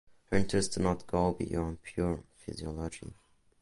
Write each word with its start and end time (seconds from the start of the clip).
Her 0.31 0.37
interests 0.37 0.73
do 0.75 0.81
not 0.81 1.05
go 1.05 1.33
beyond 1.33 1.83
pure 1.83 2.23
physiology. 2.35 3.13